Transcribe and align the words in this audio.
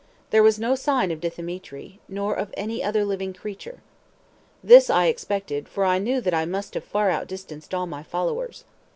There 0.31 0.41
was 0.41 0.57
no 0.57 0.73
sign 0.73 1.11
of 1.11 1.19
Dthemetri, 1.19 1.99
nor 2.07 2.33
of 2.33 2.51
any 2.57 2.83
other 2.83 3.05
living 3.05 3.35
creature. 3.35 3.83
This 4.63 4.89
I 4.89 5.05
expected, 5.05 5.69
for 5.69 5.85
I 5.85 5.99
knew 5.99 6.19
that 6.21 6.33
I 6.33 6.43
must 6.45 6.73
have 6.73 6.83
far 6.83 7.11
out 7.11 7.27
distanced 7.27 7.71
all 7.75 7.85
my 7.85 8.01
followers. 8.01 8.63